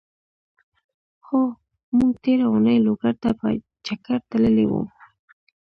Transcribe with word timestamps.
هو! 1.27 1.41
مونږ 1.95 2.13
تېره 2.23 2.45
اونۍ 2.51 2.77
لوګر 2.85 3.13
ته 3.23 3.29
په 3.39 3.47
چګر 3.85 4.19
تللی 4.29 4.65
وو. 4.71 4.81